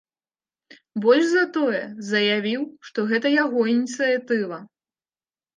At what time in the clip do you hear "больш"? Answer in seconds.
1.03-1.25